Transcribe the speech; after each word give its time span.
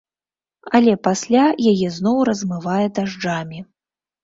Але 0.79 0.95
пасля 1.07 1.43
яе 1.73 1.87
зноў 1.99 2.17
размывае 2.31 2.85
дажджамі. 2.99 3.65